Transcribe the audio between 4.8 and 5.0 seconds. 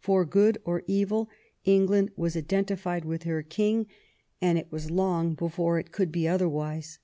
was